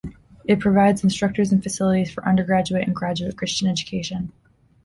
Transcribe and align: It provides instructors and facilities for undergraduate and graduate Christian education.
It 0.45 0.59
provides 0.59 1.03
instructors 1.03 1.51
and 1.51 1.61
facilities 1.61 2.09
for 2.09 2.27
undergraduate 2.27 2.87
and 2.87 2.95
graduate 2.95 3.37
Christian 3.37 3.67
education. 3.67 4.31